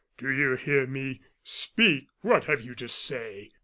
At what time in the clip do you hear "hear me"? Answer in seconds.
0.55-1.21